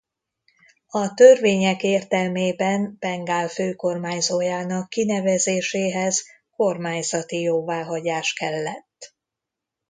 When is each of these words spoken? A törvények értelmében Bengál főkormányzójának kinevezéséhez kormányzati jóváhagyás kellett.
A 0.87 1.13
törvények 1.13 1.83
értelmében 1.83 2.95
Bengál 2.99 3.47
főkormányzójának 3.47 4.89
kinevezéséhez 4.89 6.23
kormányzati 6.55 7.41
jóváhagyás 7.41 8.33
kellett. 8.33 9.15